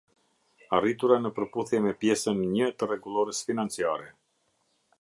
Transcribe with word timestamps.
Arritura 0.77 1.17
në 1.25 1.31
përputhje 1.35 1.81
me 1.85 1.91
Pjesën 2.05 2.41
Një 2.55 2.71
të 2.79 2.89
Rregullores 2.93 3.43
Financiare.. 3.51 4.09